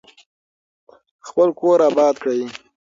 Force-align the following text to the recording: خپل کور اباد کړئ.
خپل 1.27 1.49
کور 1.59 1.79
اباد 1.89 2.15
کړئ. 2.21 2.41